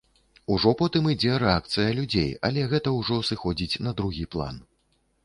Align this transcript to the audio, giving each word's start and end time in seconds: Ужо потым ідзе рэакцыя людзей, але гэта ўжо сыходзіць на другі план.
Ужо 0.53 0.71
потым 0.79 1.09
ідзе 1.13 1.35
рэакцыя 1.43 1.91
людзей, 1.99 2.31
але 2.49 2.63
гэта 2.71 2.95
ўжо 3.01 3.19
сыходзіць 3.29 3.81
на 3.89 3.95
другі 4.01 4.25
план. 4.33 4.55